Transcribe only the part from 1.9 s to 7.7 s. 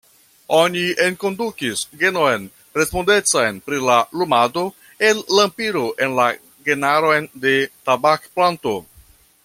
genon respondecan pri la lumado el lampiro en la genaron de